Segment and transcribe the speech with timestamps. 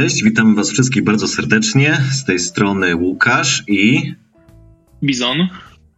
[0.00, 2.00] Cześć, witam Was wszystkich bardzo serdecznie.
[2.12, 4.14] Z tej strony Łukasz i.
[5.02, 5.36] Bizon.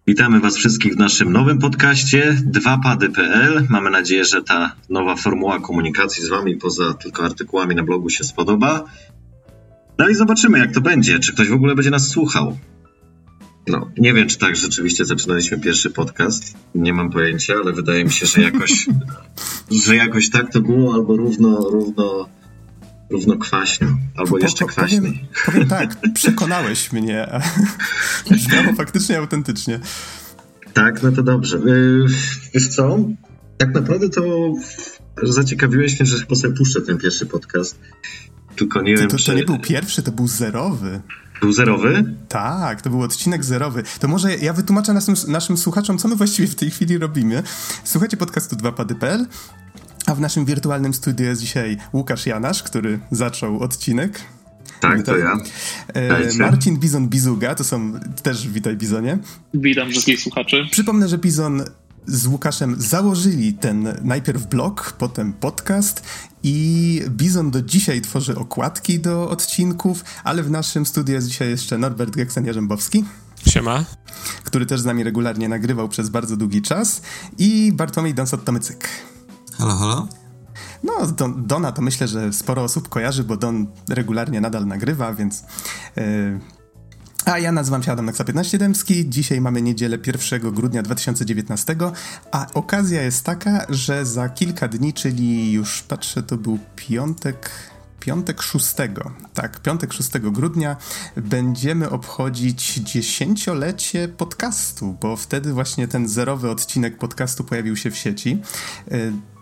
[0.06, 3.66] Witamy Was wszystkich w naszym nowym podcaście 2pady.pl.
[3.70, 8.24] Mamy nadzieję, że ta nowa formuła komunikacji z Wami poza tylko artykułami na blogu się
[8.24, 8.84] spodoba.
[9.98, 11.18] No i zobaczymy, jak to będzie.
[11.18, 12.58] Czy ktoś w ogóle będzie nas słuchał.
[13.68, 16.56] No, nie wiem, czy tak rzeczywiście zaczynaliśmy pierwszy podcast.
[16.74, 18.86] Nie mam pojęcia, ale wydaje mi się, że jakoś,
[19.86, 22.28] że jakoś tak to było, albo równo, równo
[23.10, 25.00] równo kwaśno, albo jeszcze kwaśniej.
[25.00, 27.40] Powiem, powiem tak, przekonałeś mnie.
[28.30, 29.80] Brzmiało faktycznie autentycznie.
[30.72, 31.56] Tak, no to dobrze.
[31.56, 32.04] Y,
[32.54, 32.98] wiesz co?
[33.58, 34.52] Tak naprawdę to
[35.22, 37.78] zaciekawiłeś mnie, że chyba sobie puszczę ten pierwszy podcast.
[38.56, 39.24] Tylko nie to, wiem, to, czy...
[39.24, 41.00] to nie był pierwszy, to był zerowy.
[41.40, 42.14] Był zerowy?
[42.28, 43.82] Tak, to był odcinek zerowy.
[44.00, 47.42] To może ja wytłumaczę naszym, naszym słuchaczom, co my właściwie w tej chwili robimy.
[47.84, 49.26] Słuchajcie podcastu 2pady.pl,
[50.12, 54.20] a w naszym wirtualnym studiu jest dzisiaj Łukasz Janasz, który zaczął odcinek.
[54.80, 55.36] Tak, to ja.
[55.94, 59.18] E, Marcin Bizon Bizuga, to są też witaj Bizonie.
[59.54, 60.66] Witam wszystkich słuchaczy.
[60.70, 61.64] Przypomnę, że Bizon
[62.06, 66.02] z Łukaszem założyli ten najpierw blog, potem podcast
[66.42, 71.78] i Bizon do dzisiaj tworzy okładki do odcinków, ale w naszym studiu jest dzisiaj jeszcze
[71.78, 73.04] Norbert Geksen-Jarzębowski.
[73.46, 73.84] Siema.
[74.44, 77.02] Który też z nami regularnie nagrywał przez bardzo długi czas
[77.38, 78.88] i Bartłomiej Donsot-Tomycyk.
[79.58, 80.08] Halo, halo.
[80.82, 85.44] No, Don, Dona to myślę, że sporo osób kojarzy, bo Don regularnie nadal nagrywa, więc...
[85.96, 86.40] Yy,
[87.24, 89.10] a ja nazywam się Adam Naksa 15 Dębski.
[89.10, 89.98] Dzisiaj mamy niedzielę
[90.30, 91.76] 1 grudnia 2019,
[92.32, 97.50] a okazja jest taka, że za kilka dni, czyli już patrzę, to był piątek,
[98.04, 98.74] piątek 6,
[99.34, 100.76] tak, piątek 6 grudnia
[101.16, 108.38] będziemy obchodzić dziesięciolecie podcastu, bo wtedy właśnie ten zerowy odcinek podcastu pojawił się w sieci.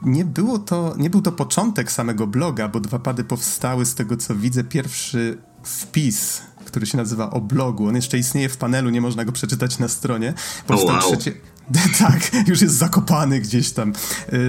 [0.02, 4.16] Nie, było to, nie był to początek samego bloga, bo dwa pady powstały z tego
[4.16, 4.64] co widzę.
[4.64, 7.88] Pierwszy wpis który się nazywa O blogu.
[7.88, 10.34] On jeszcze istnieje w panelu, nie można go przeczytać na stronie.
[10.66, 11.16] Powstał oh, wow.
[11.16, 11.40] trzecie...
[11.98, 13.92] tak, już jest zakopany gdzieś tam.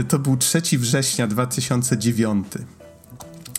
[0.07, 2.47] To był 3 września 2009.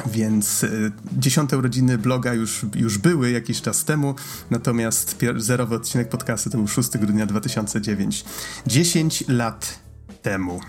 [0.07, 4.15] Więc y, dziesiąte urodziny bloga już, już były jakiś czas temu,
[4.51, 8.25] natomiast zerowy odcinek podcastu to był 6 grudnia 2009.
[8.67, 9.79] 10 lat
[10.23, 10.61] temu.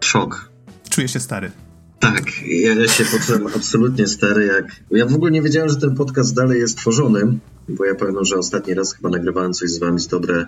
[0.00, 0.50] Szok.
[0.90, 1.50] Czuję się stary.
[1.98, 4.64] Tak, ja się poczułem absolutnie stary, jak...
[4.90, 8.36] Ja w ogóle nie wiedziałem, że ten podcast dalej jest tworzony, bo ja pamiętam, że
[8.36, 10.46] ostatni raz chyba nagrywałem coś z wami z dobre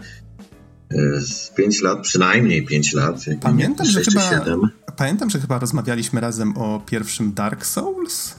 [1.20, 3.24] z 5 lat, przynajmniej 5 lat.
[3.40, 4.60] Pamiętam, że chyba, 7.
[4.96, 8.34] pamiętam, że chyba rozmawialiśmy razem o pierwszym Dark Souls.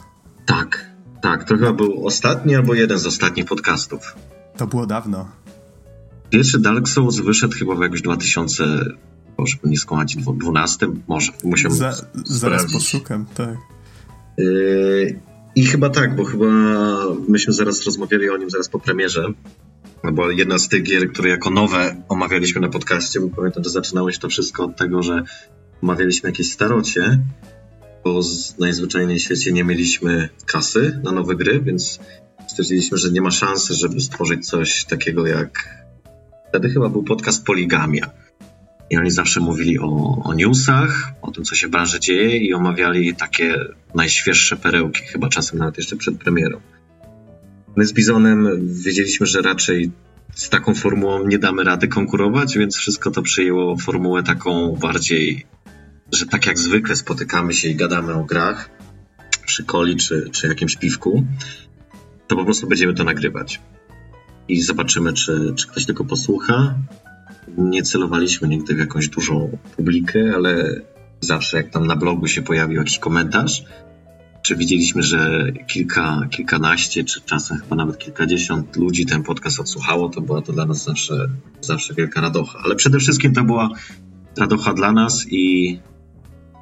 [0.45, 0.89] Tak,
[1.21, 4.15] tak, to chyba był ostatni albo jeden z ostatnich podcastów.
[4.57, 5.29] To było dawno.
[6.29, 8.63] Pierwszy Dark Souls wyszedł chyba w jakimś 2000
[9.45, 11.31] żeby nie skłamać, 12 może.
[11.43, 11.93] Musiałem Za,
[12.25, 13.57] zaraz poszukam, tak.
[14.37, 15.19] Yy,
[15.55, 16.45] I chyba tak, bo chyba
[17.27, 19.33] myśmy zaraz rozmawiali o nim zaraz po premierze.
[20.03, 23.69] No bo jedna z tych gier, które jako nowe omawialiśmy na podcaście, bo pamiętam, że
[23.69, 25.23] zaczynało się to wszystko od tego, że
[25.83, 27.19] omawialiśmy jakieś starocie,
[28.03, 28.21] bo
[28.59, 31.99] najzwyczajniej w świecie nie mieliśmy kasy na nowe gry, więc
[32.47, 35.79] stwierdziliśmy, że nie ma szansy, żeby stworzyć coś takiego jak.
[36.49, 38.09] Wtedy chyba był podcast Poligamia
[38.89, 42.53] i oni zawsze mówili o, o newsach, o tym, co się w branży dzieje i
[42.53, 43.55] omawiali takie
[43.95, 46.61] najświeższe perełki, chyba czasem nawet jeszcze przed premierą.
[47.75, 48.47] My z Bizonem
[48.83, 49.91] wiedzieliśmy, że raczej
[50.35, 55.45] z taką formułą nie damy rady konkurować, więc wszystko to przyjęło formułę taką bardziej,
[56.11, 58.69] że tak jak zwykle spotykamy się i gadamy o grach
[59.45, 61.25] przy coli czy, czy jakimś piwku,
[62.27, 63.61] to po prostu będziemy to nagrywać.
[64.47, 66.75] I zobaczymy, czy, czy ktoś tylko posłucha,
[67.57, 70.81] nie celowaliśmy nigdy w jakąś dużą publikę, ale
[71.21, 73.63] zawsze jak tam na blogu się pojawił jakiś komentarz,
[74.41, 80.21] czy widzieliśmy, że kilka, kilkanaście, czy czasem chyba nawet kilkadziesiąt ludzi ten podcast odsłuchało, to
[80.21, 81.29] była to dla nas zawsze,
[81.61, 82.59] zawsze wielka radocha.
[82.63, 83.69] Ale przede wszystkim to była
[84.37, 85.79] radocha dla nas i,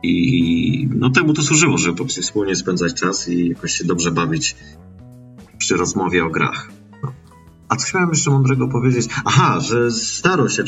[0.04, 4.12] i no temu to służyło, żeby po prostu wspólnie spędzać czas i jakoś się dobrze
[4.12, 4.56] bawić
[5.58, 6.77] przy rozmowie o grach.
[7.70, 9.08] A co chciałem jeszcze mądrego powiedzieć?
[9.26, 10.64] Aha, że staro się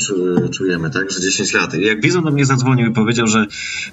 [0.52, 1.10] czujemy, tak?
[1.10, 1.74] Że 10 lat.
[1.74, 3.46] Jak Bizon do mnie zadzwonił i powiedział, że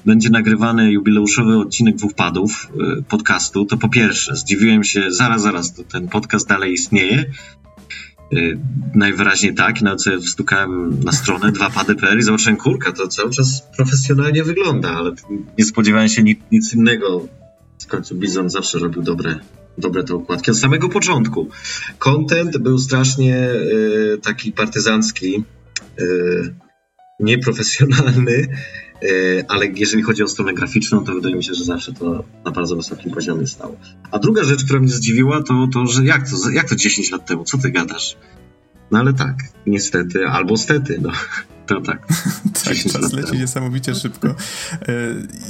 [0.06, 5.74] będzie nagrywany jubileuszowy odcinek dwóch padów y, podcastu, to po pierwsze zdziwiłem się, zaraz, zaraz,
[5.74, 7.25] ten podcast dalej istnieje.
[8.33, 8.59] Y,
[8.95, 14.44] najwyraźniej tak, na co wstukałem na stronę 2pady.pl i zobaczyłem, kurka, to cały czas profesjonalnie
[14.44, 15.12] wygląda, ale
[15.57, 17.27] nie spodziewałem się nic, nic innego.
[17.80, 19.39] W końcu Bizon zawsze robił dobre
[19.77, 21.50] dobre te okładki od samego początku.
[22.00, 25.44] Content był strasznie y, taki partyzancki,
[26.00, 26.56] y,
[27.19, 28.47] nieprofesjonalny
[29.47, 32.75] ale jeżeli chodzi o stronę graficzną, to wydaje mi się, że zawsze to na bardzo
[32.75, 33.75] wysokim poziomie stało.
[34.12, 37.25] A druga rzecz, która mnie zdziwiła, to to, że jak to, jak to 10 lat
[37.25, 38.18] temu, co ty gadasz?
[38.91, 39.35] No ale tak,
[39.65, 41.12] niestety, albo stety, no.
[41.68, 42.07] To tak.
[42.65, 44.35] tak, czas leci niesamowicie szybko.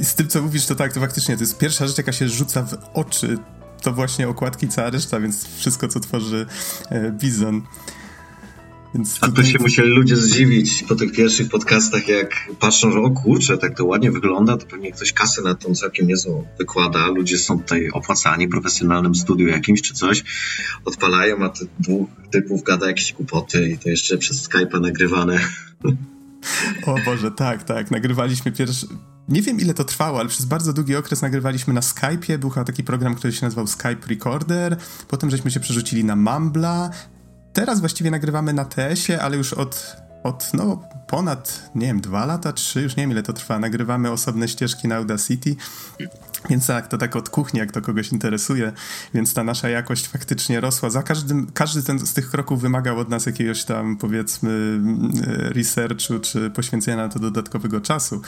[0.02, 2.62] Z tym, co mówisz, to tak, to faktycznie to jest pierwsza rzecz, jaka się rzuca
[2.62, 3.38] w oczy.
[3.82, 6.46] To właśnie okładki, cała reszta, więc wszystko, co tworzy
[7.12, 7.62] Bizon.
[8.94, 13.10] Więc A to się musieli ludzie zdziwić po tych pierwszych podcastach, jak patrzą, że o
[13.10, 17.06] kurczę, tak to ładnie wygląda, to pewnie ktoś kasę na tą całkiem niezłą wykłada.
[17.06, 20.24] Ludzie są tutaj opłacani profesjonalnym studiu jakimś czy coś,
[20.84, 25.40] odpalają, a te dwóch typów gada jakieś kłopoty i to jeszcze przez Skype'a nagrywane.
[26.86, 27.90] O Boże, tak, tak.
[27.90, 28.86] Nagrywaliśmy pierwszy...
[29.28, 32.38] Nie wiem ile to trwało, ale przez bardzo długi okres nagrywaliśmy na Skype'ie.
[32.38, 34.76] Był chyba taki program, który się nazywał Skype Recorder.
[35.08, 36.90] Potem żeśmy się przerzucili na Mumbla
[37.52, 42.52] teraz właściwie nagrywamy na TS-ie, ale już od, od no, ponad, nie wiem, dwa lata,
[42.52, 43.58] trzy, już nie wiem ile to trwa.
[43.58, 45.56] Nagrywamy osobne ścieżki na Audacity,
[46.50, 48.72] więc tak, to tak od kuchni, jak to kogoś interesuje,
[49.14, 50.90] więc ta nasza jakość faktycznie rosła.
[50.90, 54.80] Za każdym, każdy ten, z tych kroków wymagał od nas jakiegoś tam, powiedzmy,
[55.26, 58.22] researchu, czy poświęcenia na to dodatkowego czasu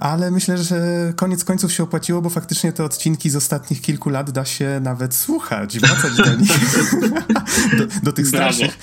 [0.00, 4.30] ale myślę, że koniec końców się opłaciło, bo faktycznie te odcinki z ostatnich kilku lat
[4.30, 6.50] da się nawet słuchać, wracać do nich,
[7.78, 8.78] do, do tych starszych.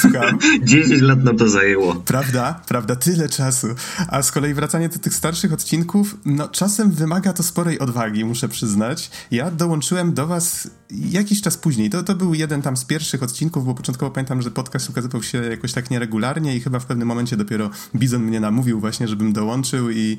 [0.00, 0.38] Słucham.
[0.62, 1.94] 10 lat na to zajęło.
[1.94, 3.66] Prawda, prawda, tyle czasu.
[4.08, 8.48] A z kolei wracanie do tych starszych odcinków, no czasem wymaga to sporej odwagi, muszę
[8.48, 9.10] przyznać.
[9.30, 11.90] Ja dołączyłem do was jakiś czas później.
[11.90, 15.44] To, to był jeden tam z pierwszych odcinków, bo początkowo pamiętam, że podcast ukazywał się
[15.44, 19.90] jakoś tak nieregularnie i chyba w pewnym momencie dopiero Bizon mnie namówił właśnie, żebym dołączył
[19.90, 20.18] i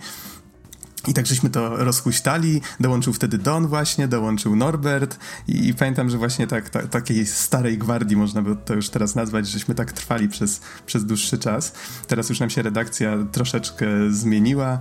[1.08, 6.18] i tak żeśmy to rozhuśtali, dołączył wtedy Don właśnie, dołączył Norbert i, i pamiętam, że
[6.18, 10.30] właśnie tak, ta, takiej starej gwardii można by to już teraz nazwać, żeśmy tak trwali
[10.30, 11.74] przez, przez dłuższy czas.
[12.08, 14.80] Teraz już nam się redakcja troszeczkę zmieniła.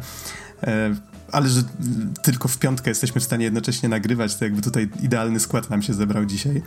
[0.63, 0.95] E,
[1.33, 1.63] ale że
[2.23, 5.95] tylko w piątkę jesteśmy w stanie jednocześnie nagrywać, to jakby tutaj idealny skład nam się
[5.95, 6.63] zebrał dzisiaj.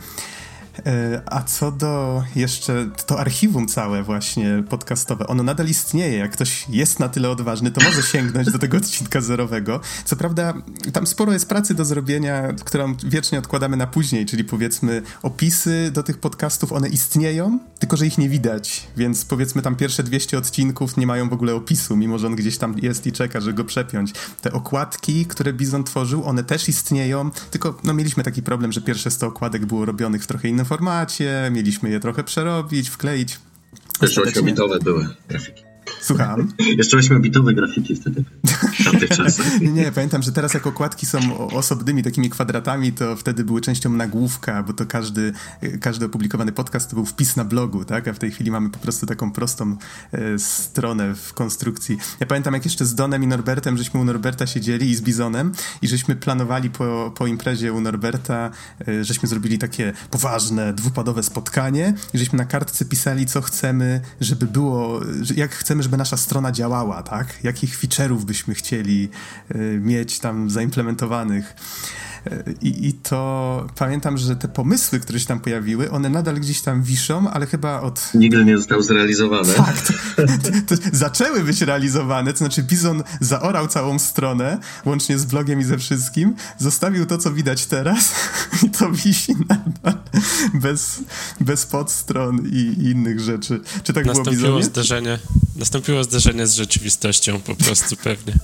[0.86, 6.18] E, a co do jeszcze to archiwum całe właśnie podcastowe, ono nadal istnieje.
[6.18, 9.80] Jak ktoś jest na tyle odważny, to może sięgnąć do tego odcinka zerowego.
[10.04, 10.54] Co prawda,
[10.92, 16.02] tam sporo jest pracy do zrobienia, którą wiecznie odkładamy na później, czyli powiedzmy opisy do
[16.02, 18.86] tych podcastów, one istnieją, tylko że ich nie widać.
[18.96, 22.58] Więc powiedzmy tam pierwsze 200 odcinków nie mają w ogóle opisu, mimo że on gdzieś
[22.58, 24.12] tam jest i czeka, żeby go przepiąć.
[24.42, 29.10] Te okładki, które Bizon tworzył, one też istnieją, tylko no mieliśmy taki problem, że pierwsze
[29.10, 33.40] 100 okładek było robionych w trochę innym formacie, mieliśmy je trochę przerobić, wkleić.
[34.02, 35.71] Jeszcze 8-bitowe były grafiki.
[36.02, 36.48] Słucham?
[36.78, 38.24] Jeszcze 8-bitowe grafiki wtedy,
[38.80, 39.60] w tamtych czasach.
[39.60, 43.92] nie, nie, pamiętam, że teraz jak okładki są osobnymi takimi kwadratami, to wtedy były częścią
[43.92, 45.32] nagłówka, bo to każdy,
[45.80, 48.08] każdy opublikowany podcast to był wpis na blogu, tak?
[48.08, 49.76] A w tej chwili mamy po prostu taką prostą
[50.12, 51.98] e, stronę w konstrukcji.
[52.20, 55.52] Ja pamiętam, jak jeszcze z Donem i Norbertem, żeśmy u Norberta siedzieli i z Bizonem
[55.82, 58.50] i żeśmy planowali po, po imprezie u Norberta,
[58.88, 64.46] e, żeśmy zrobili takie poważne, dwupadowe spotkanie i żeśmy na kartce pisali, co chcemy, żeby
[64.46, 65.00] było,
[65.36, 67.44] jak chcemy, żeby żeby nasza strona działała, tak?
[67.44, 69.08] Jakich feature'ów byśmy chcieli
[69.54, 71.54] y, mieć tam zaimplementowanych.
[72.62, 76.82] I, I, to pamiętam, że te pomysły, które się tam pojawiły, one nadal gdzieś tam
[76.82, 78.10] wiszą, ale chyba od.
[78.14, 79.54] Nigdy nie zostały zrealizowane.
[79.54, 79.76] Tak.
[80.66, 85.64] To, to zaczęły być realizowane, to znaczy Bizon zaorał całą stronę, łącznie z blogiem i
[85.64, 88.14] ze wszystkim, zostawił to, co widać teraz,
[88.66, 90.02] i to wisi nadal
[90.54, 91.00] bez,
[91.40, 93.60] bez podstron i, i innych rzeczy.
[93.84, 94.64] Czy tak nastąpiło było Bizonie?
[94.64, 95.18] Zderzenie,
[95.56, 98.34] nastąpiło zderzenie z rzeczywistością po prostu pewnie.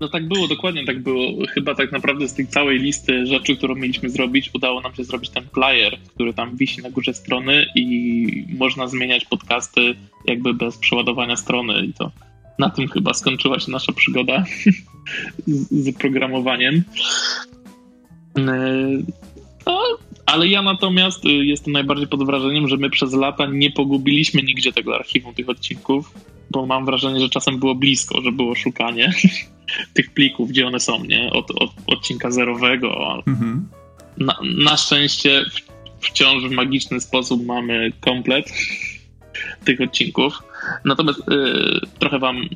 [0.00, 1.46] No tak było, dokładnie tak było.
[1.54, 5.30] Chyba tak naprawdę z tej całej listy rzeczy, którą mieliśmy zrobić, udało nam się zrobić
[5.30, 9.94] ten player, który tam wisi na górze strony i można zmieniać podcasty
[10.26, 12.10] jakby bez przeładowania strony i to
[12.58, 14.44] na tym chyba skończyła się nasza przygoda
[15.46, 16.82] z, z programowaniem.
[19.66, 19.82] No,
[20.26, 24.72] ale ja natomiast y, jestem najbardziej pod wrażeniem, że my przez lata nie pogubiliśmy nigdzie
[24.72, 26.14] tego archiwum tych odcinków,
[26.50, 29.12] bo mam wrażenie, że czasem było blisko, że było szukanie
[29.94, 31.30] tych plików, gdzie one są, nie?
[31.32, 33.22] Od, od odcinka zerowego.
[33.26, 33.68] Mhm.
[34.16, 38.52] Na, na, szczęście w, wciąż w magiczny sposób mamy komplet
[39.64, 40.34] tych odcinków.
[40.84, 41.22] Natomiast y,
[41.98, 42.48] trochę wam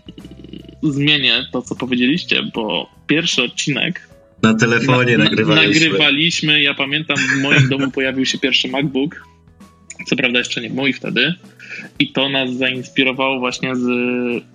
[0.82, 4.08] zmienię to, co powiedzieliście, bo pierwszy odcinek
[4.44, 5.86] na telefonie na, nagrywaliśmy.
[5.86, 9.24] Nagrywaliśmy, ja pamiętam, w moim domu pojawił się pierwszy MacBook.
[10.06, 11.34] Co prawda jeszcze nie mój wtedy.
[11.98, 13.88] I to nas zainspirowało właśnie z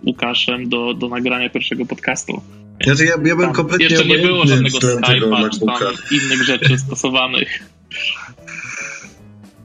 [0.04, 2.42] Łukaszem do, do nagrania pierwszego podcastu.
[2.84, 7.64] Znaczy ja, ja bym kompletnie Jeszcze nie było żadnego Skype'a czy tam innych rzeczy stosowanych.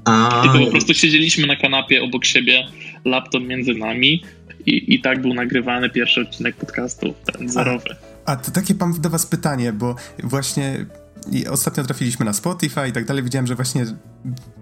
[0.05, 0.43] A...
[0.43, 2.67] Tylko po prostu siedzieliśmy na kanapie obok siebie,
[3.05, 4.23] laptop między nami
[4.67, 7.97] I, I tak był nagrywany pierwszy odcinek podcastu, ten zerowy.
[8.27, 10.87] A, a to takie mam do was pytanie, bo właśnie
[11.51, 13.23] ostatnio trafiliśmy na Spotify i tak dalej.
[13.23, 13.87] Widziałem, że właśnie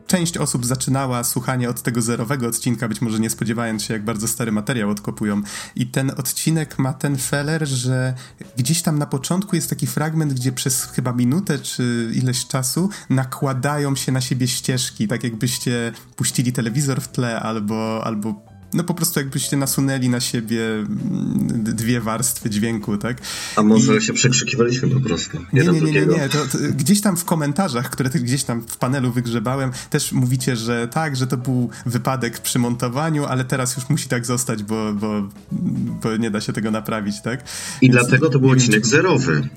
[0.07, 4.29] część osób zaczynała słuchanie od tego zerowego odcinka, być może nie spodziewając się, jak bardzo
[4.29, 5.43] stary materiał odkopują.
[5.77, 8.15] I ten odcinek ma ten feller, że
[8.57, 13.97] gdzieś tam na początku jest taki fragment, gdzie przez chyba minutę czy ileś czasu nakładają
[13.97, 19.21] się na siebie ścieżki, tak jakbyście puścili telewizor w tle albo, albo no po prostu
[19.21, 21.52] jakbyście nasunęli na siebie mm,
[21.83, 23.17] dwie warstwy dźwięku, tak?
[23.57, 24.01] A może I...
[24.01, 25.39] się przekrzykiwaliśmy po prostu.
[25.53, 26.29] Nie, nie, nie, nie, nie.
[26.29, 30.89] To, to gdzieś tam w komentarzach, które gdzieś tam w panelu wygrzebałem, też mówicie, że
[30.89, 35.29] tak, że to był wypadek przy montowaniu, ale teraz już musi tak zostać, bo, bo,
[36.03, 37.45] bo nie da się tego naprawić, tak?
[37.81, 39.49] I Więc dlatego to był odcinek zerowy.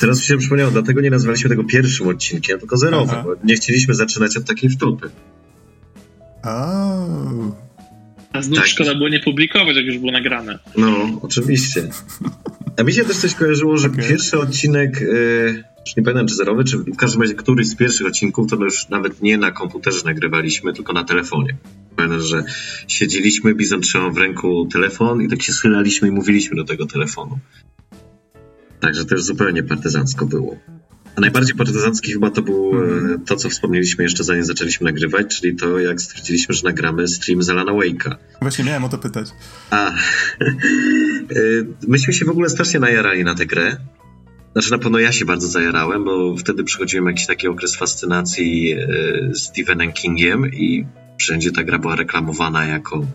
[0.00, 4.36] Teraz się przypomniało, dlatego nie nazwaliśmy tego pierwszym odcinkiem, tylko zerowym, bo nie chcieliśmy zaczynać
[4.36, 5.10] od takiej wtopy.
[6.42, 7.69] Oh.
[8.32, 8.68] A znów tak.
[8.68, 10.58] szkoda było nie publikować, jak już było nagrane.
[10.76, 11.88] No, oczywiście.
[12.76, 14.08] A mi się też coś kojarzyło, że okay.
[14.08, 18.06] pierwszy odcinek, yy, już nie pamiętam czy zerowy, czy w każdym razie któryś z pierwszych
[18.06, 21.56] odcinków, to już nawet nie na komputerze nagrywaliśmy, tylko na telefonie.
[21.96, 22.44] Pamiętam, że
[22.88, 27.38] siedzieliśmy, Bizon trzymał w ręku telefon i tak się schylaliśmy i mówiliśmy do tego telefonu.
[28.80, 30.56] Także to już zupełnie partyzancko było.
[31.20, 33.24] A najbardziej partyzancki chyba to było hmm.
[33.24, 37.50] to, co wspomnieliśmy jeszcze zanim zaczęliśmy nagrywać, czyli to, jak stwierdziliśmy, że nagramy stream z
[37.50, 38.14] Alana Wake'a.
[38.40, 39.28] Właśnie miałem o to pytać.
[39.70, 39.92] A,
[41.32, 43.76] y, myśmy się w ogóle strasznie najarali na tę grę.
[44.52, 49.32] Znaczy na pewno ja się bardzo zajarałem, bo wtedy przychodziłem jakiś taki okres fascynacji y,
[49.34, 50.86] Stephenem Kingiem i
[51.18, 53.06] wszędzie ta gra była reklamowana jako,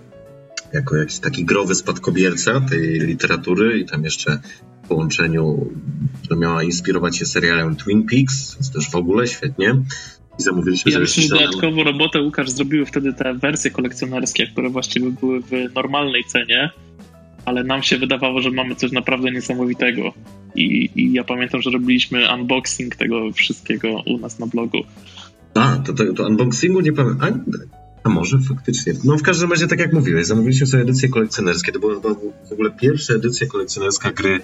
[0.74, 4.40] jako jakiś taki growy spadkobierca tej literatury i tam jeszcze
[4.88, 5.70] połączeniu,
[6.32, 9.76] że miała inspirować się serialem Twin Peaks, więc też w ogóle świetnie.
[10.40, 15.12] I zamówiliśmy ja myślę, że dodatkową robotę Łukasz zrobiły wtedy te wersje kolekcjonerskie, które właściwie
[15.12, 16.70] były w normalnej cenie,
[17.46, 20.14] ale nam się wydawało, że mamy coś naprawdę niesamowitego.
[20.56, 24.78] I, i ja pamiętam, że robiliśmy unboxing tego wszystkiego u nas na blogu.
[25.54, 27.46] A, to, to, to unboxingu nie pamiętam.
[28.06, 28.94] A może faktycznie.
[29.04, 31.72] No w każdym razie, tak jak mówiłeś, zamówiliśmy sobie edycje kolekcjonerskie.
[31.72, 32.00] To była
[32.50, 34.40] w ogóle pierwsza edycja kolekcjonerska gry,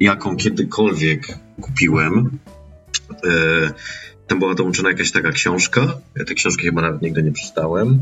[0.00, 2.38] jaką kiedykolwiek kupiłem.
[3.24, 3.30] E,
[4.26, 5.94] tam była dołączona jakaś taka książka.
[6.16, 8.00] Ja tej książki chyba nawet nigdy nie przeczytałem.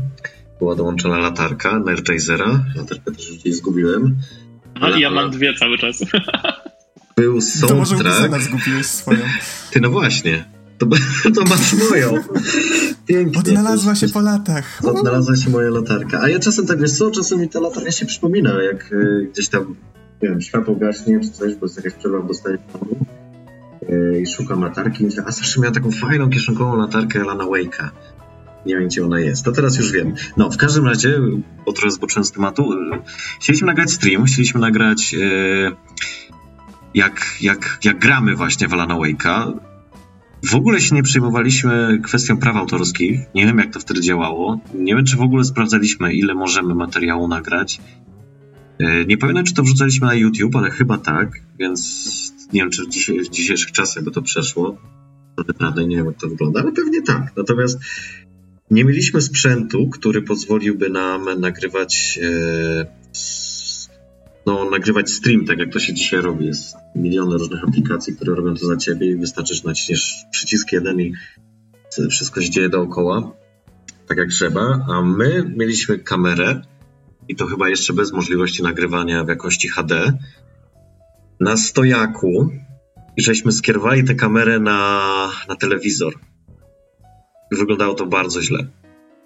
[0.59, 2.65] Była dołączona latarka Energizera.
[2.75, 4.17] Latarkę też gdzieś zgubiłem.
[4.81, 6.03] Ale ja mam dwie cały czas.
[7.17, 8.21] Był soundtrack.
[8.21, 9.19] To może zgubiłeś swoją.
[9.71, 10.45] Ty, no właśnie.
[10.77, 10.85] To,
[11.35, 12.23] to masz moją.
[13.09, 13.39] Pięknie.
[13.39, 14.79] Odnalazła się po latach.
[14.83, 16.21] Odnalazła się moja latarka.
[16.21, 19.49] A ja czasem tak, wiesz co, czasem mi ta latarka się przypomina, jak y, gdzieś
[19.49, 19.75] tam,
[20.21, 23.05] nie wiem, światło gaśnie czy coś, bo jest jakaś przerwa w dostaniu domu
[23.89, 27.89] y, i szukam latarki i myślę, a zawsze miała taką fajną kieszonkową latarkę Lana Wake'a.
[28.65, 29.45] Nie wiem, gdzie ona jest.
[29.45, 30.13] To teraz już wiem.
[30.37, 31.19] No, w każdym razie,
[31.65, 32.75] bo trochę zboczyłem z tematu, y,
[33.39, 35.15] chcieliśmy nagrać stream, chcieliśmy nagrać
[36.93, 39.53] jak, jak, jak gramy właśnie w Alana Wake'a
[40.43, 43.19] w ogóle się nie przejmowaliśmy kwestią praw autorskich.
[43.35, 44.59] Nie wiem, jak to wtedy działało.
[44.73, 47.81] Nie wiem, czy w ogóle sprawdzaliśmy, ile możemy materiału nagrać.
[48.79, 51.29] E, nie pamiętam, czy to wrzucaliśmy na YouTube, ale chyba tak,
[51.59, 52.09] więc
[52.53, 52.87] nie wiem, czy w,
[53.27, 54.77] w dzisiejszych czasach by to przeszło.
[55.47, 57.31] Naprawdę nie wiem, jak to wygląda, ale pewnie tak.
[57.37, 57.79] Natomiast
[58.71, 62.98] nie mieliśmy sprzętu, który pozwoliłby nam nagrywać e,
[64.49, 66.45] no, nagrywać stream, tak jak to się dzisiaj robi.
[66.45, 71.01] Jest miliony różnych aplikacji, które robią to za ciebie i wystarczy, że naciśniesz przycisk jeden
[71.01, 71.13] i
[72.09, 73.31] wszystko się dzieje dookoła,
[74.07, 74.85] tak jak trzeba.
[74.89, 76.61] A my mieliśmy kamerę
[77.27, 80.13] i to chyba jeszcze bez możliwości nagrywania w jakości HD
[81.39, 82.49] na stojaku
[83.17, 85.01] i żeśmy skierowali tę kamerę na,
[85.49, 86.13] na telewizor.
[87.51, 88.67] Wyglądało to bardzo źle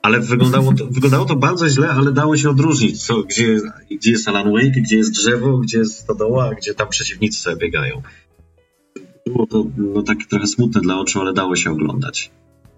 [0.03, 3.59] ale wyglądało to, wyglądało to bardzo źle, ale dało się odróżnić, co, gdzie,
[3.91, 8.01] gdzie jest Alan Wake, gdzie jest drzewo, gdzie jest stodoła, gdzie tam przeciwnicy sobie biegają.
[9.25, 12.31] Było to no, takie trochę smutne dla oczu, ale dało się oglądać.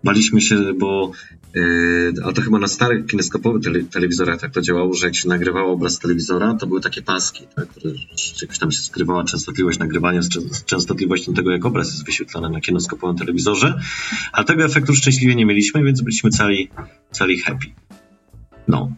[0.05, 1.11] Baliśmy się, bo
[1.55, 5.29] yy, ale to chyba na starych kineskopowych tele, telewizorach tak to działało, że jak się
[5.29, 7.93] nagrywało obraz telewizora, to były takie paski, tak, które
[8.41, 12.61] jakoś tam się skrywała częstotliwość nagrywania z, z częstotliwością tego, jak obraz jest wyświetlany na
[12.61, 13.79] kineskopowym telewizorze,
[14.31, 16.69] ale tego efektu szczęśliwie nie mieliśmy, więc byliśmy cali,
[17.11, 17.65] cali happy.
[18.67, 18.91] No.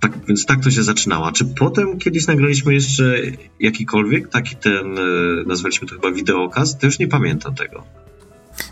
[0.00, 1.32] Tak, więc tak to się zaczynało.
[1.32, 3.22] Czy potem kiedyś nagraliśmy jeszcze
[3.60, 5.02] jakikolwiek taki ten, e,
[5.46, 6.78] nazwaliśmy to chyba wideokaz?
[6.78, 7.84] To już nie pamiętam tego.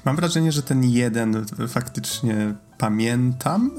[0.04, 3.70] Mam wrażenie, że ten jeden faktycznie pamiętam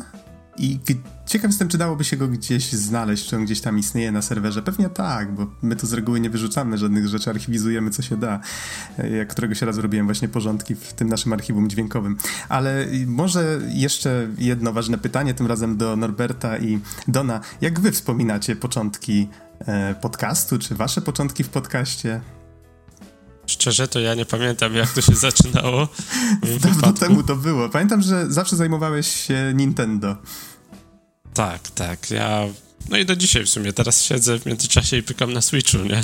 [0.57, 0.79] i
[1.25, 4.61] ciekaw jestem, czy dałoby się go gdzieś znaleźć, czy on gdzieś tam istnieje na serwerze.
[4.61, 8.39] Pewnie tak, bo my tu z reguły nie wyrzucamy żadnych rzeczy, archiwizujemy co się da.
[9.17, 12.17] Jak któregoś razu robiłem właśnie porządki w tym naszym archiwum dźwiękowym.
[12.49, 17.39] Ale może jeszcze jedno ważne pytanie, tym razem do Norberta i Dona.
[17.61, 22.21] Jak wy wspominacie początki e, podcastu, czy wasze początki w podcaście?
[23.51, 25.87] Szczerze, to ja nie pamiętam, jak to się zaczynało.
[26.61, 27.69] Dawno temu to było.
[27.69, 30.15] Pamiętam, że zawsze zajmowałeś się Nintendo.
[31.33, 32.11] Tak, tak.
[32.11, 32.45] Ja.
[32.89, 33.73] No i do dzisiaj w sumie.
[33.73, 36.03] Teraz siedzę w międzyczasie i pykam na Switchu, nie?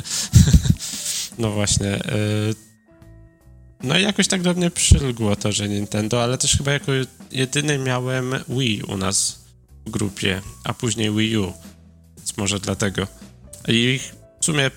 [1.40, 1.96] no właśnie.
[1.96, 2.56] Y,
[3.84, 6.92] no i jakoś tak do mnie przylgło to, że Nintendo, ale też chyba jako
[7.32, 9.40] jedyny miałem Wii u nas
[9.86, 11.54] w grupie, a później Wii U.
[12.18, 13.08] Więc może dlatego.
[13.68, 14.00] I
[14.42, 14.72] w sumie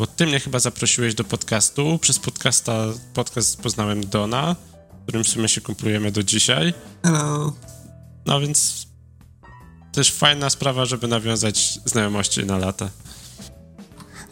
[0.00, 1.98] bo ty mnie chyba zaprosiłeś do podcastu.
[1.98, 4.56] Przez podcasta, podcast poznałem Dona,
[5.02, 6.74] którym w sumie się kumplujemy do dzisiaj.
[7.02, 7.52] Hello.
[8.26, 8.86] No więc
[9.92, 12.90] też fajna sprawa, żeby nawiązać znajomości na lata.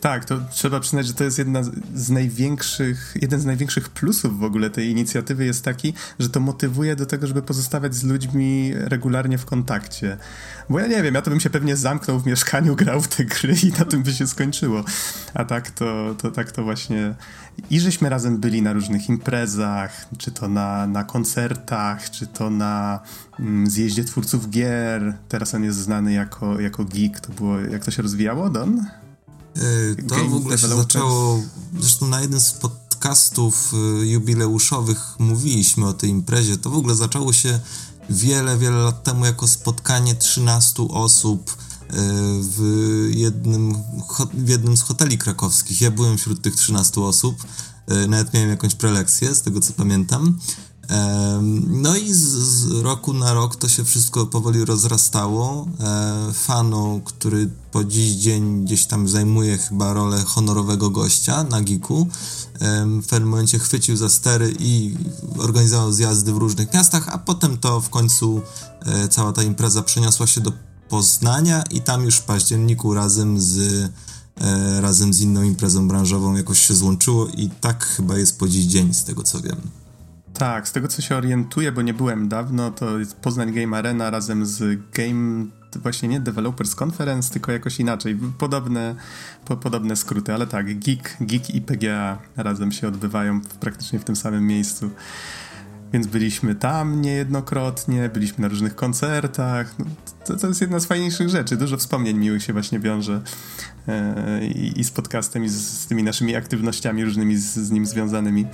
[0.00, 1.62] Tak, to trzeba przyznać, że to jest jedna
[1.94, 6.96] z największych, jeden z największych plusów w ogóle tej inicjatywy jest taki, że to motywuje
[6.96, 10.16] do tego, żeby pozostawać z ludźmi regularnie w kontakcie.
[10.68, 13.24] Bo ja nie wiem, ja to bym się pewnie zamknął w mieszkaniu, grał w te
[13.24, 14.84] gry i na tym by się skończyło.
[15.34, 17.14] A tak to, to tak to właśnie
[17.70, 23.00] i żeśmy razem byli na różnych imprezach, czy to na, na koncertach, czy to na
[23.40, 25.14] mm, zjeździe twórców gier.
[25.28, 27.20] Teraz on jest znany jako, jako geek.
[27.20, 28.86] To było, jak to się rozwijało, Don?
[29.56, 31.42] E, to Game w ogóle się zaczęło,
[31.80, 36.56] zresztą na jednym z podcastów e, jubileuszowych mówiliśmy o tej imprezie.
[36.56, 37.60] To w ogóle zaczęło się
[38.10, 41.94] wiele, wiele lat temu jako spotkanie 13 osób e,
[42.40, 42.60] w
[43.14, 43.74] jednym,
[44.34, 45.80] w jednym z hoteli krakowskich.
[45.80, 47.44] Ja byłem wśród tych 13 osób.
[48.08, 50.38] Nawet miałem jakąś prelekcję, z tego co pamiętam.
[51.66, 55.68] No i z, roku na rok to się wszystko powoli rozrastało.
[55.80, 62.06] E, Fano, który po dziś dzień gdzieś tam zajmuje chyba rolę honorowego gościa na Giku,
[63.02, 64.96] w pewnym momencie chwycił za stery i
[65.38, 68.40] organizował zjazdy w różnych miastach, a potem to w końcu
[68.80, 70.52] e, cała ta impreza przeniosła się do
[70.88, 73.58] Poznania i tam już w październiku razem z
[74.40, 78.64] e, razem z inną imprezą branżową jakoś się złączyło i tak chyba jest po dziś
[78.64, 79.60] dzień, z tego co wiem.
[80.38, 84.10] Tak, z tego co się orientuję, bo nie byłem dawno, to jest Poznań Game Arena
[84.10, 85.46] razem z Game,
[85.76, 88.18] właśnie nie Developers Conference, tylko jakoś inaczej.
[88.38, 88.94] Podobne,
[89.44, 94.04] po, podobne skróty, ale tak, Geek, Geek i PGA razem się odbywają w, praktycznie w
[94.04, 94.90] tym samym miejscu.
[95.92, 99.74] Więc byliśmy tam niejednokrotnie, byliśmy na różnych koncertach.
[99.78, 99.84] No,
[100.24, 101.56] to, to, jest jedna z fajniejszych rzeczy.
[101.56, 103.22] Dużo wspomnień miłych się właśnie wiąże
[104.42, 108.46] i, i, z podcastem, i z, z, tymi naszymi aktywnościami różnymi z, z nim związanymi.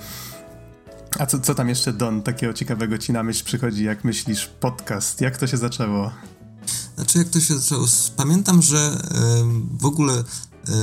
[1.19, 5.21] A co, co tam jeszcze, Don, takiego ciekawego ci na myśl przychodzi, jak myślisz podcast?
[5.21, 6.11] Jak to się zaczęło?
[6.95, 7.87] Znaczy, jak to się zaczęło?
[8.15, 9.07] Pamiętam, że
[9.79, 10.23] w ogóle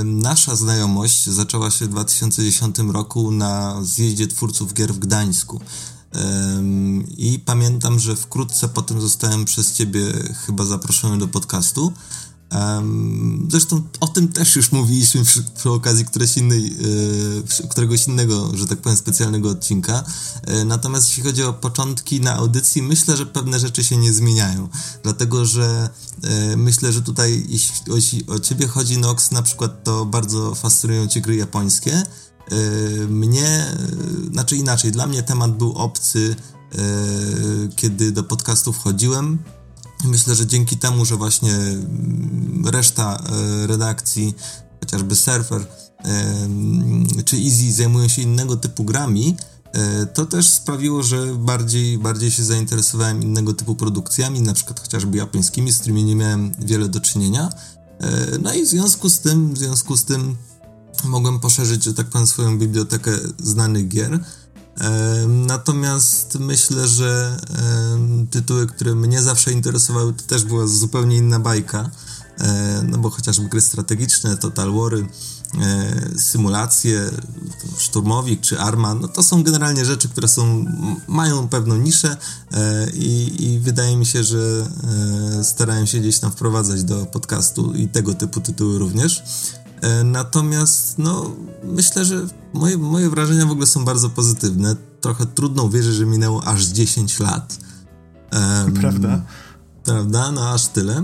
[0.03, 5.61] nasza znajomość zaczęła się w 2010 roku na zjeździe twórców gier w Gdańsku.
[7.17, 10.01] I pamiętam, że wkrótce potem zostałem przez ciebie
[10.45, 11.93] chyba zaproszony do podcastu.
[13.49, 18.67] Zresztą o tym też już mówiliśmy przy, przy okazji któregoś, innej, yy, któregoś innego, że
[18.67, 20.03] tak powiem, specjalnego odcinka.
[20.47, 24.69] Yy, natomiast jeśli chodzi o początki na audycji, myślę, że pewne rzeczy się nie zmieniają.
[25.03, 25.89] Dlatego, że
[26.23, 27.45] yy, myślę, że tutaj
[27.95, 32.03] jeśli o, ciebie chodzi, Nox, na przykład to bardzo fascynują cię gry japońskie.
[33.09, 33.75] Mnie,
[34.31, 36.35] znaczy inaczej, dla mnie temat był obcy,
[37.75, 39.39] kiedy do podcastu wchodziłem
[40.03, 43.23] Myślę, że dzięki temu, że właśnie mm, reszta
[43.63, 44.35] e, redakcji,
[44.79, 45.65] chociażby Surfer
[47.25, 49.37] czy Easy zajmują się innego typu grami,
[49.73, 55.17] e, to też sprawiło, że bardziej, bardziej się zainteresowałem innego typu produkcjami, na przykład chociażby
[55.17, 57.49] japońskimi, z którymi nie miałem wiele do czynienia.
[57.99, 60.35] E, no i w związku z tym, w związku z tym
[61.03, 64.19] mogłem poszerzyć, że tak powiem, swoją bibliotekę znanych gier.
[65.27, 67.37] Natomiast myślę, że
[68.31, 71.89] tytuły, które mnie zawsze interesowały, to też była zupełnie inna bajka.
[72.83, 75.07] No bo chociażby gry strategiczne, Total Wary,
[75.61, 77.09] e, symulacje,
[77.77, 80.65] Szturmowik czy Arma, no to są generalnie rzeczy, które są,
[81.07, 82.17] mają pewną niszę
[82.51, 84.67] e, i, i wydaje mi się, że
[85.39, 89.23] e, starałem się gdzieś tam wprowadzać do podcastu i tego typu tytuły również.
[89.83, 91.31] E, natomiast, no,
[91.63, 94.75] myślę, że moje, moje wrażenia w ogóle są bardzo pozytywne.
[95.01, 97.57] Trochę trudno uwierzyć, że minęło aż 10 lat.
[98.31, 99.21] Um, prawda?
[99.83, 100.31] Prawda?
[100.31, 101.03] No, aż tyle.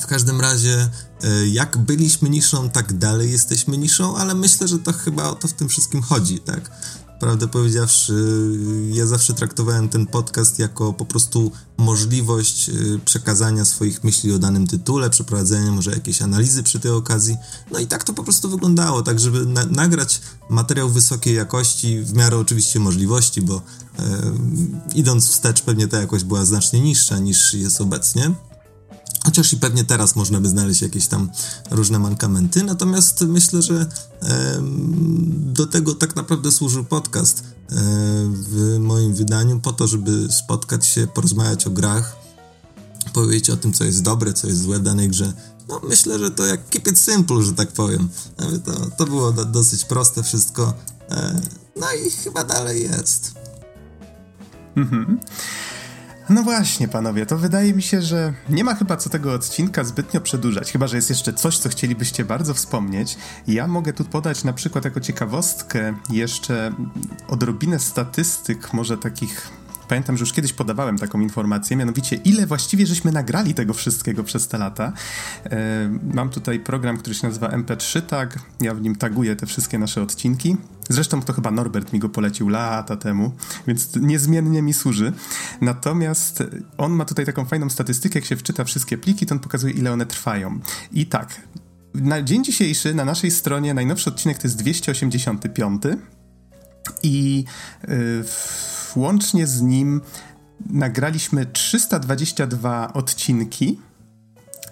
[0.00, 0.88] W każdym razie,
[1.22, 5.48] e, jak byliśmy niszą, tak dalej jesteśmy niszą, ale myślę, że to chyba o to
[5.48, 6.70] w tym wszystkim chodzi, tak?
[7.24, 8.14] Prawdę powiedziawszy,
[8.92, 14.66] ja zawsze traktowałem ten podcast jako po prostu możliwość y, przekazania swoich myśli o danym
[14.66, 17.36] tytule, przeprowadzenia może jakiejś analizy przy tej okazji.
[17.70, 22.14] No i tak to po prostu wyglądało, tak żeby na nagrać materiał wysokiej jakości, w
[22.14, 23.62] miarę oczywiście możliwości, bo
[23.98, 24.22] e,
[24.94, 28.34] idąc wstecz pewnie ta jakość była znacznie niższa niż jest obecnie.
[29.24, 31.30] Chociaż i pewnie teraz można by znaleźć jakieś tam
[31.70, 33.86] różne mankamenty, natomiast myślę, że
[35.36, 37.44] do tego tak naprawdę służył podcast
[38.28, 42.16] w moim wydaniu, po to, żeby spotkać się, porozmawiać o grach,
[43.12, 45.32] powiedzieć o tym, co jest dobre, co jest złe w danej grze.
[45.68, 48.08] No myślę, że to jak keep it simple, że tak powiem.
[48.64, 50.74] To, to było do, dosyć proste wszystko.
[51.10, 51.40] E,
[51.76, 53.34] no i chyba dalej jest.
[54.76, 55.20] Mhm.
[56.28, 60.20] No właśnie, panowie, to wydaje mi się, że nie ma chyba co tego odcinka zbytnio
[60.20, 63.16] przedłużać, chyba że jest jeszcze coś, co chcielibyście bardzo wspomnieć.
[63.46, 66.72] Ja mogę tu podać na przykład jako ciekawostkę jeszcze
[67.28, 69.50] odrobinę statystyk, może takich
[69.88, 74.48] Pamiętam, że już kiedyś podawałem taką informację, mianowicie ile właściwie żeśmy nagrali tego wszystkiego przez
[74.48, 74.92] te lata.
[75.44, 78.38] E, mam tutaj program, który się nazywa MP3 Tag.
[78.60, 80.56] Ja w nim taguję te wszystkie nasze odcinki.
[80.88, 83.32] Zresztą to chyba Norbert mi go polecił lata temu,
[83.66, 85.12] więc niezmiennie mi służy.
[85.60, 86.42] Natomiast
[86.78, 89.92] on ma tutaj taką fajną statystykę, jak się wczyta wszystkie pliki, to on pokazuje, ile
[89.92, 90.60] one trwają.
[90.92, 91.40] I tak,
[91.94, 95.82] na dzień dzisiejszy na naszej stronie najnowszy odcinek to jest 285
[97.02, 97.44] i
[97.88, 98.24] yy,
[98.96, 100.00] łącznie z nim
[100.70, 103.78] nagraliśmy 322 odcinki.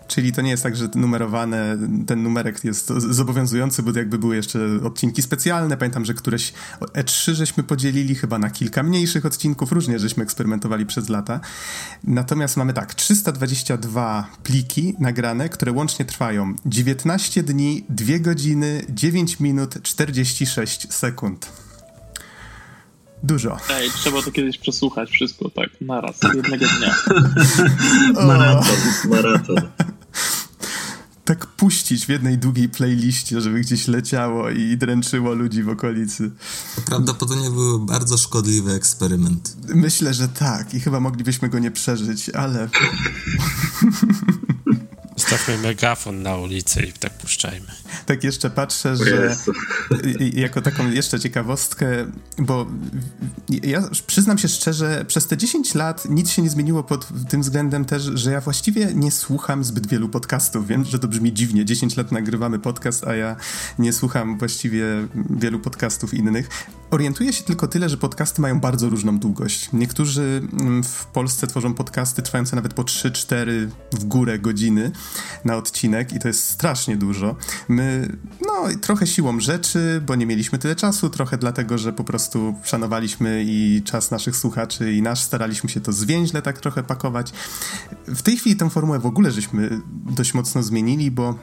[0.09, 4.59] Czyli to nie jest tak, że numerowane, ten numerek jest zobowiązujący, bo jakby były jeszcze
[4.85, 5.77] odcinki specjalne.
[5.77, 11.09] Pamiętam, że któreś E3 żeśmy podzielili chyba na kilka mniejszych odcinków, różnie żeśmy eksperymentowali przez
[11.09, 11.40] lata.
[12.05, 19.83] Natomiast mamy tak, 322 pliki nagrane, które łącznie trwają 19 dni, 2 godziny, 9 minut,
[19.83, 21.62] 46 sekund.
[23.22, 23.56] Dużo.
[23.70, 26.94] Ej, trzeba to kiedyś przesłuchać wszystko, tak, naraz, jednego dnia.
[28.26, 28.76] maraton,
[29.11, 29.56] maraton.
[31.24, 36.30] Tak puścić w jednej długiej playliście, żeby gdzieś leciało i dręczyło ludzi w okolicy.
[36.76, 39.56] To prawdopodobnie był bardzo szkodliwy eksperyment.
[39.74, 42.68] Myślę, że tak i chyba moglibyśmy go nie przeżyć, ale...
[45.33, 47.66] Stawmy megafon na ulicy i tak puszczajmy.
[48.07, 49.37] Tak jeszcze patrzę, że
[50.33, 51.87] jako taką jeszcze ciekawostkę,
[52.38, 52.66] bo
[53.49, 57.85] ja przyznam się szczerze, przez te 10 lat nic się nie zmieniło pod tym względem
[57.85, 60.66] też, że ja właściwie nie słucham zbyt wielu podcastów.
[60.66, 61.64] Wiem, że to brzmi dziwnie.
[61.64, 63.37] 10 lat nagrywamy podcast, a ja
[63.79, 64.85] nie słucham właściwie
[65.31, 66.49] wielu podcastów innych.
[66.92, 69.68] Orientuję się tylko tyle, że podcasty mają bardzo różną długość.
[69.72, 74.92] Niektórzy mm, w Polsce tworzą podcasty trwające nawet po 3-4 w górę godziny
[75.44, 77.37] na odcinek i to jest strasznie dużo.
[77.68, 82.55] My, no, trochę siłą rzeczy, bo nie mieliśmy tyle czasu, trochę dlatego, że po prostu
[82.64, 87.33] szanowaliśmy i czas naszych słuchaczy i nasz, staraliśmy się to zwięźle tak trochę pakować.
[88.07, 91.38] W tej chwili tę formułę w ogóle żeśmy dość mocno zmienili, bo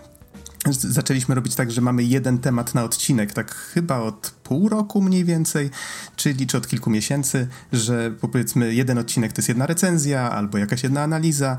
[0.68, 5.26] zaczęliśmy robić tak, że mamy jeden temat na odcinek, tak chyba od pół roku mniej
[5.26, 5.70] więcej,
[6.16, 10.84] czyli czy od kilku miesięcy, że powiedzmy jeden odcinek to jest jedna recenzja albo jakaś
[10.84, 11.58] jedna analiza.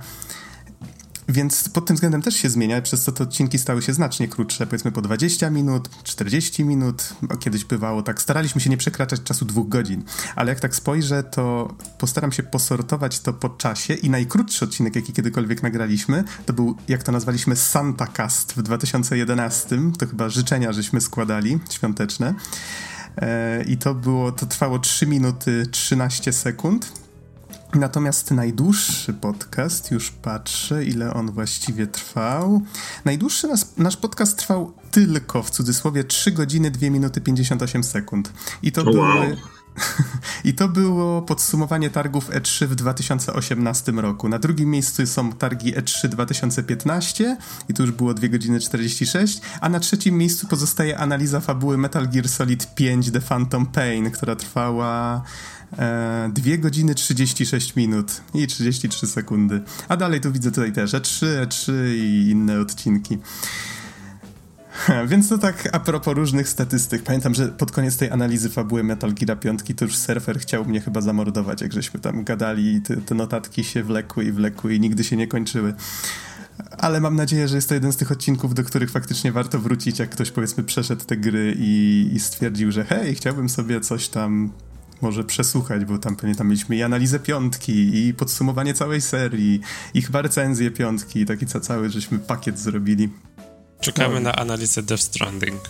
[1.31, 4.67] Więc pod tym względem też się zmienia, przez co te odcinki stały się znacznie krótsze,
[4.67, 9.69] powiedzmy po 20 minut, 40 minut, kiedyś bywało tak, staraliśmy się nie przekraczać czasu dwóch
[9.69, 10.03] godzin,
[10.37, 15.13] ale jak tak spojrzę, to postaram się posortować to po czasie i najkrótszy odcinek, jaki
[15.13, 21.01] kiedykolwiek nagraliśmy, to był, jak to nazwaliśmy, Santa Cast w 2011, to chyba życzenia żeśmy
[21.01, 22.35] składali, świąteczne.
[23.17, 27.00] E, I to było, to trwało 3 minuty 13 sekund.
[27.75, 32.63] Natomiast najdłuższy podcast, już patrzę, ile on właściwie trwał.
[33.05, 38.33] Najdłuższy nas, nasz podcast trwał tylko w cudzysłowie 3 godziny 2 minuty 58 sekund.
[38.63, 38.93] I to wow.
[38.93, 39.37] były.
[40.45, 44.29] I to było podsumowanie targów E3 w 2018 roku.
[44.29, 47.37] Na drugim miejscu są targi E3 2015
[47.69, 52.09] i to już było 2 godziny 46, a na trzecim miejscu pozostaje analiza fabuły Metal
[52.09, 55.23] Gear Solid 5 The Phantom Pain, która trwała
[55.73, 59.61] 2 e, godziny 36 minut i 33 sekundy.
[59.89, 63.19] A dalej tu widzę tutaj też E3, E3 i inne odcinki.
[65.09, 67.03] Więc to tak a propos różnych statystyk.
[67.03, 70.81] Pamiętam, że pod koniec tej analizy fabuły Metal Gear 5 to już surfer chciał mnie
[70.81, 74.81] chyba zamordować, jak żeśmy tam gadali i te, te notatki się wlekły i wlekły i
[74.81, 75.75] nigdy się nie kończyły.
[76.79, 79.99] Ale mam nadzieję, że jest to jeden z tych odcinków, do których faktycznie warto wrócić,
[79.99, 84.51] jak ktoś powiedzmy przeszedł te gry i, i stwierdził, że hej, chciałbym sobie coś tam
[85.03, 89.61] może przesłuchać, bo tam pewnie tam mieliśmy i analizę piątki, i podsumowanie całej serii,
[89.95, 93.09] i chyba recenzję piątki, taki cały, żeśmy pakiet zrobili.
[93.81, 94.21] Czekamy no.
[94.21, 95.61] na analizę Death Stranding.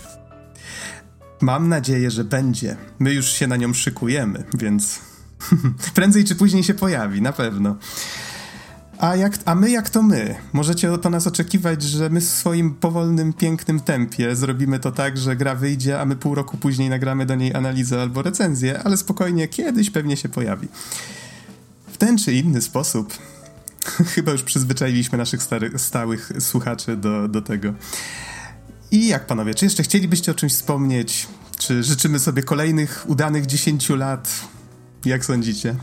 [1.41, 2.77] Mam nadzieję, że będzie.
[2.99, 4.99] My już się na nią szykujemy, więc
[5.95, 7.75] prędzej czy później się pojawi, na pewno.
[9.01, 10.35] A, jak, a my jak to my?
[10.53, 15.35] Możecie po nas oczekiwać, że my w swoim powolnym, pięknym tempie zrobimy to tak, że
[15.35, 19.47] gra wyjdzie, a my pół roku później nagramy do niej analizę albo recenzję, ale spokojnie,
[19.47, 20.67] kiedyś pewnie się pojawi.
[21.91, 23.13] W ten czy inny sposób
[24.15, 27.73] chyba już przyzwyczailiśmy naszych stary, stałych słuchaczy do, do tego.
[28.91, 31.27] I jak panowie, czy jeszcze chcielibyście o czymś wspomnieć?
[31.59, 34.29] Czy życzymy sobie kolejnych udanych 10 lat?
[35.05, 35.75] Jak sądzicie?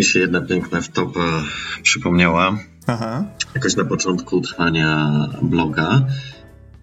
[0.00, 1.44] Mi się jedna piękna wtopa
[1.82, 2.58] przypomniała.
[2.86, 3.24] Aha.
[3.54, 5.10] Jakoś na początku trwania
[5.42, 6.06] bloga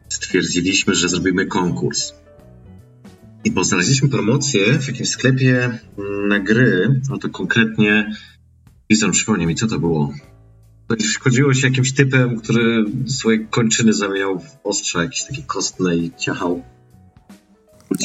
[0.10, 2.14] stwierdziliśmy, że zrobimy konkurs.
[3.44, 5.80] I bo znaleźliśmy promocję w jakimś sklepie
[6.28, 8.16] na gry, no to konkretnie,
[8.90, 10.14] Lizon, przypomnij mi, co to było?
[10.90, 16.12] Coś chodziło się jakimś typem, który swoje kończyny zamieniał w ostrza jakieś takie kostne i
[16.18, 16.64] ciachał.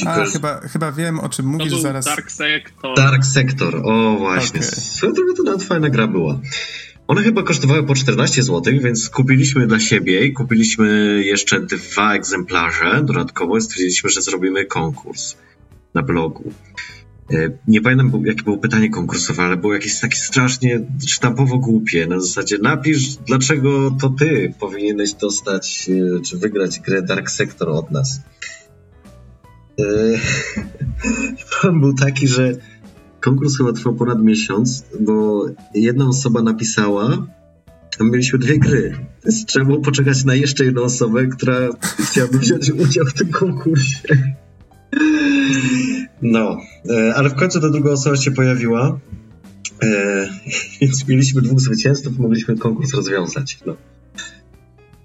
[0.06, 2.04] A, chyba, chyba wiem, o czym mówisz to był zaraz.
[2.04, 2.96] Dark Sector.
[2.96, 4.60] Dark Sector, o właśnie.
[4.60, 4.72] Okay.
[4.72, 6.40] Swoją drogą to nawet fajna gra była.
[7.06, 13.02] One chyba kosztowały po 14 zł, więc kupiliśmy dla siebie i kupiliśmy jeszcze dwa egzemplarze
[13.04, 15.36] dodatkowo i stwierdziliśmy, że zrobimy konkurs
[15.94, 16.52] na blogu.
[17.68, 22.06] Nie pamiętam, jakie było pytanie konkursowe, ale było jakieś takie strasznie sztampowo głupie.
[22.06, 25.90] Na zasadzie napisz, dlaczego to ty powinieneś dostać
[26.26, 28.20] czy wygrać grę Dark Sector od nas.
[31.60, 32.52] Plan był taki, że
[33.20, 37.26] konkurs chyba trwał ponad miesiąc, bo jedna osoba napisała,
[38.00, 38.96] a mieliśmy dwie gry.
[39.24, 41.54] Więc trzeba było poczekać na jeszcze jedną osobę, która
[42.10, 44.08] chciałaby wziąć udział w tym konkursie.
[46.22, 46.58] No,
[47.14, 48.98] ale w końcu ta druga osoba się pojawiła,
[50.80, 53.58] więc mieliśmy dwóch zwycięzców mogliśmy konkurs rozwiązać.
[53.66, 53.76] No.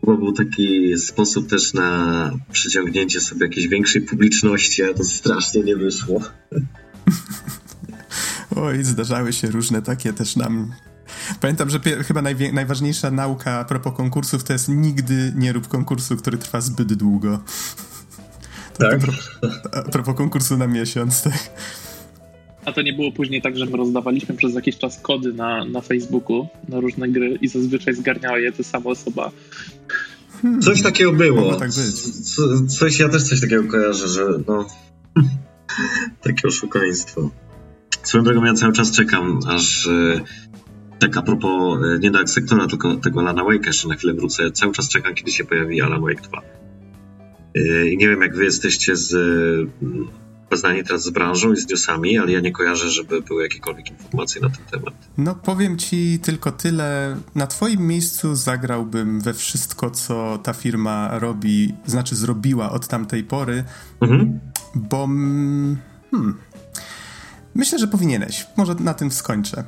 [0.08, 5.76] Chyba był taki sposób też na przyciągnięcie sobie jakiejś większej publiczności, ale to strasznie nie
[5.76, 6.22] wyszło.
[8.56, 10.74] Oj, zdarzały się różne takie też nam.
[11.42, 12.22] Pamiętam, że chyba
[12.54, 17.40] najważniejsza nauka a propos konkursów to jest nigdy nie rób konkursu, który trwa zbyt długo.
[18.78, 19.00] Tak?
[19.72, 21.50] A propos konkursu na miesiąc, tak.
[22.68, 25.82] A to nie było później tak, że my rozdawaliśmy przez jakiś czas kody na, na
[25.82, 29.32] Facebooku na różne gry i zazwyczaj zgarniała je ta sama osoba.
[30.42, 30.62] Hmm.
[30.62, 31.56] Coś takiego było.
[31.56, 32.02] Tak być.
[32.36, 34.68] Co, coś, ja też coś takiego kojarzę, że no...
[36.24, 37.30] takie oszukaństwo.
[38.04, 39.90] Swoją drogą ja cały czas czekam, aż...
[41.00, 44.52] Tak a propos nie Dark Sektora, tylko tego Alana Wake'a jeszcze na chwilę wrócę.
[44.52, 46.42] Cały czas czekam, kiedy się pojawi Alan Wake 2.
[47.92, 49.14] I nie wiem, jak wy jesteście z
[50.50, 54.42] poznani teraz z branżą i z newsami, ale ja nie kojarzę, żeby były jakiekolwiek informacje
[54.42, 54.94] na ten temat.
[55.18, 57.18] No powiem ci tylko tyle.
[57.36, 63.64] Na twoim miejscu zagrałbym we wszystko, co ta firma robi, znaczy zrobiła od tamtej pory,
[64.02, 64.40] mhm.
[64.76, 65.08] bo
[66.12, 66.38] hmm,
[67.56, 68.48] myślę, że powinieneś.
[68.58, 69.64] Może na tym skończę.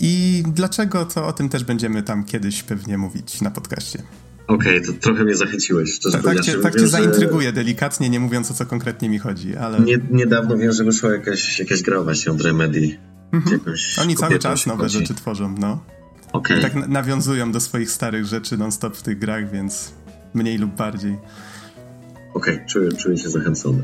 [0.00, 4.02] I dlaczego, to o tym też będziemy tam kiedyś pewnie mówić na podcaście.
[4.50, 5.98] Okej, okay, to trochę mnie zachęciłeś.
[6.12, 9.80] Tak, tak, cię, tak cię zaintryguję delikatnie, nie mówiąc o co konkretnie mi chodzi, ale...
[9.80, 12.98] Nie, niedawno wiem, że wyszła jakaś, jakaś gra właśnie od Remedy.
[13.32, 13.60] Mhm.
[14.02, 14.98] Oni cały czas nowe chodzi.
[14.98, 15.84] rzeczy tworzą, no.
[16.32, 16.58] Okay.
[16.58, 19.92] I tak nawiązują do swoich starych rzeczy non-stop w tych grach, więc
[20.34, 21.18] mniej lub bardziej.
[22.34, 23.82] Okej, okay, czuję, czuję się zachęcony.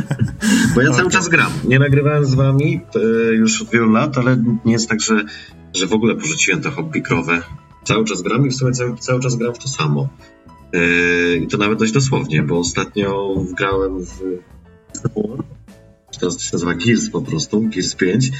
[0.74, 1.52] Bo ja cały czas gram.
[1.64, 2.80] Nie nagrywałem z wami
[3.32, 5.24] już od wielu lat, ale nie jest tak, że,
[5.74, 7.42] że w ogóle porzuciłem to hobby krowe
[7.88, 10.08] cały czas gram i w sumie cały, cały czas gram w to samo.
[10.72, 14.20] Yy, I to nawet dość dosłownie, bo ostatnio grałem w
[16.18, 18.30] to się nazywa Gears po prostu, Gears 5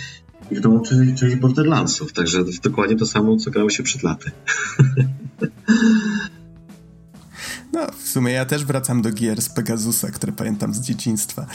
[0.51, 4.31] i w domu część, część Borderlandsów, także dokładnie to samo, co grało się przed laty.
[7.73, 11.47] No, w sumie ja też wracam do gier z Pegasusa, które pamiętam z dzieciństwa.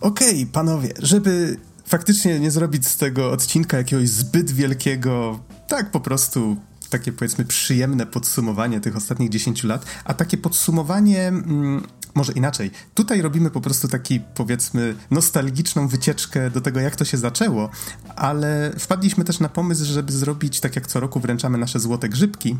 [0.00, 6.00] Okej, okay, panowie, żeby faktycznie nie zrobić z tego odcinka jakiegoś zbyt wielkiego, tak po
[6.00, 6.56] prostu
[6.90, 11.82] takie powiedzmy przyjemne podsumowanie tych ostatnich 10 lat, a takie podsumowanie, mm,
[12.14, 12.70] może inaczej.
[12.94, 17.70] Tutaj robimy po prostu taki powiedzmy nostalgiczną wycieczkę do tego, jak to się zaczęło,
[18.16, 22.56] ale wpadliśmy też na pomysł, żeby zrobić, tak jak co roku wręczamy nasze złote grzybki,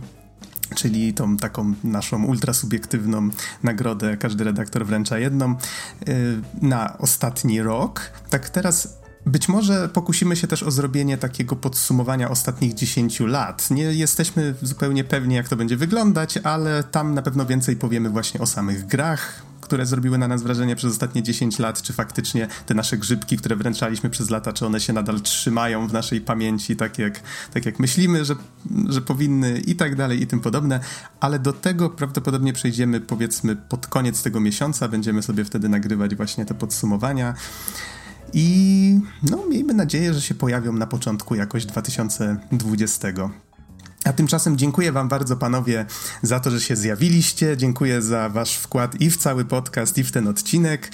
[0.75, 3.29] czyli tą taką naszą ultrasubiektywną
[3.63, 5.55] nagrodę, każdy redaktor wręcza jedną,
[6.07, 6.15] yy,
[6.63, 8.01] na ostatni rok.
[8.31, 13.71] Tak teraz być może pokusimy się też o zrobienie takiego podsumowania ostatnich 10 lat.
[13.71, 18.41] Nie jesteśmy zupełnie pewni, jak to będzie wyglądać, ale tam na pewno więcej powiemy właśnie
[18.41, 22.75] o samych grach, które zrobiły na nas wrażenie przez ostatnie 10 lat, czy faktycznie te
[22.75, 26.99] nasze grzybki, które wręczaliśmy przez lata, czy one się nadal trzymają w naszej pamięci, tak
[26.99, 27.21] jak,
[27.55, 28.35] tak jak myślimy, że,
[28.89, 30.81] że powinny i tak dalej i tym podobne,
[31.21, 36.45] ale do tego prawdopodobnie przejdziemy powiedzmy pod koniec tego miesiąca, będziemy sobie wtedy nagrywać właśnie
[36.45, 37.35] te podsumowania.
[38.33, 43.09] I no, miejmy nadzieję, że się pojawią na początku jakoś 2020.
[44.05, 45.87] A tymczasem dziękuję Wam bardzo, panowie,
[46.23, 47.57] za to, że się zjawiliście.
[47.57, 50.93] Dziękuję za Wasz wkład i w cały podcast, i w ten odcinek.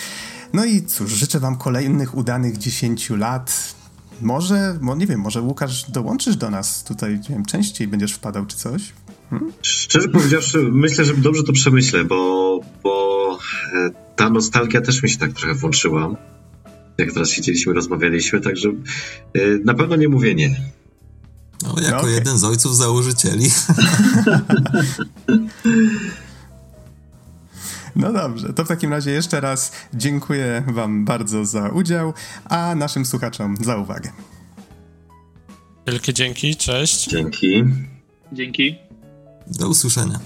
[0.53, 3.75] No i cóż, życzę Wam kolejnych udanych 10 lat.
[4.21, 8.57] Może, nie wiem, może Łukasz dołączysz do nas tutaj, nie wiem, częściej będziesz wpadał czy
[8.57, 8.92] coś?
[9.31, 9.53] Hmm?
[9.62, 13.38] Szczerze powiedziawszy, myślę, że dobrze to przemyślę, bo, bo
[13.75, 16.16] e, ta nostalgia też mi się tak trochę włączyła.
[16.98, 20.61] Jak teraz siedzieliśmy, rozmawialiśmy, także e, na pewno nie mówię nie.
[21.62, 22.12] No, jako okay.
[22.12, 23.50] jeden z ojców założycieli.
[27.96, 33.07] No dobrze, to w takim razie jeszcze raz dziękuję Wam bardzo za udział, a naszym
[33.07, 34.12] słuchaczom za uwagę.
[35.87, 37.09] Wielkie dzięki, cześć.
[37.11, 37.64] Dzięki.
[38.33, 38.76] Dzięki.
[39.46, 40.20] Do usłyszenia.